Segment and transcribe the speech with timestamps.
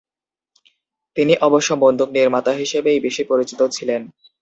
[1.17, 4.01] তিনি অবশ্য বন্দুক নির্মাতা হিসেবেই বেশি পরিচিত ছিলেন।